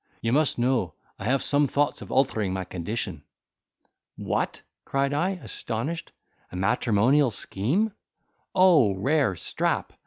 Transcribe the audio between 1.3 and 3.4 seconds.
some thoughts of altering my condition."